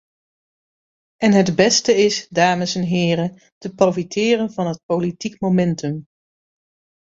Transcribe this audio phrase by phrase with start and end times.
[1.17, 6.05] En het beste is, dames en heren, te profiteren van het politiek momentum.